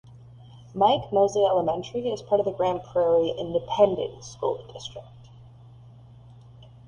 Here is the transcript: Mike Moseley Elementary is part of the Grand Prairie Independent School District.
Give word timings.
Mike 0.73 1.13
Moseley 1.13 1.45
Elementary 1.45 2.09
is 2.09 2.23
part 2.23 2.39
of 2.39 2.45
the 2.45 2.51
Grand 2.51 2.81
Prairie 2.83 3.35
Independent 3.37 4.23
School 4.23 4.65
District. 4.73 5.07